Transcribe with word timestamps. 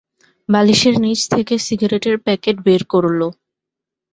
বালিশের 0.49 0.95
নিচ 1.03 1.21
থেকে 1.33 1.53
সিগারেটের 1.65 2.15
প্যাকেট 2.25 2.55
বের 2.65 2.81
করল। 2.91 3.21